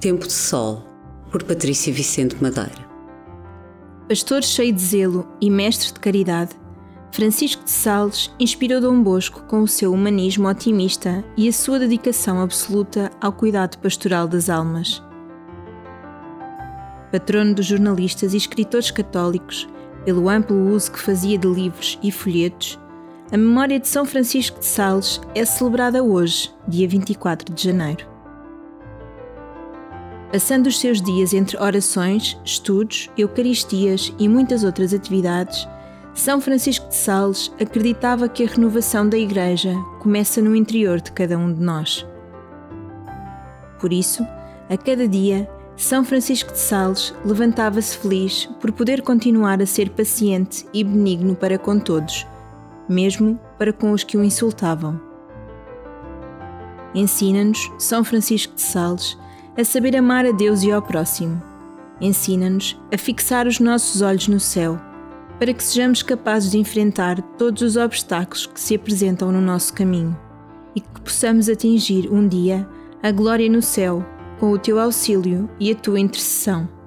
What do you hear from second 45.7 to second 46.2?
São